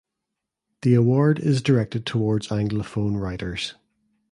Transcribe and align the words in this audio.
The 0.81 0.95
Award 0.95 1.37
is 1.37 1.61
directed 1.61 2.07
towards 2.07 2.47
Anglophone 2.47 3.19
writers. 3.21 3.75